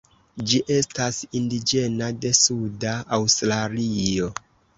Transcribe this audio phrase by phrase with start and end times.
[0.51, 4.33] Ĝi estas indiĝena de suda Aŭstralio.